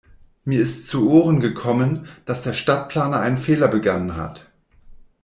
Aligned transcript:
Mir 0.45 0.63
ist 0.63 0.87
zu 0.87 1.11
Ohren 1.11 1.39
gekommen, 1.39 2.07
dass 2.25 2.41
der 2.41 2.53
Stadtplaner 2.53 3.19
einen 3.19 3.37
Fehler 3.37 3.67
begangen 3.67 4.15
hat. 4.17 4.49